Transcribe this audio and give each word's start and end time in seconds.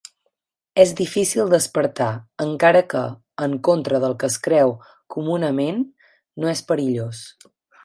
És 0.83 0.93
difícil 1.01 1.51
despertar 1.55 2.07
-encara 2.45 2.81
que, 2.95 3.03
en 3.49 3.53
contra 3.69 4.01
del 4.05 4.17
que 4.25 4.31
es 4.35 4.39
creu 4.49 4.75
comunament, 5.17 5.85
no 6.45 6.53
és 6.57 6.67
perillós. 6.73 7.23